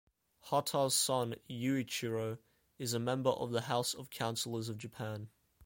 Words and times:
Hata's 0.45 0.95
son, 0.95 1.35
Yuichiro, 1.47 2.39
is 2.79 2.95
a 2.95 2.99
member 2.99 3.29
of 3.29 3.51
the 3.51 3.61
House 3.61 3.93
of 3.93 4.09
Councillors 4.09 4.67
of 4.67 4.79
Japan. 4.79 5.29